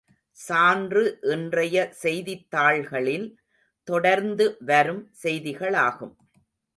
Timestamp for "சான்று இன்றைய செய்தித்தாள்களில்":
0.37-3.27